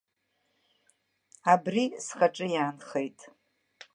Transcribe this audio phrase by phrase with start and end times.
[1.53, 3.19] Абри схаҿы иаанхеит.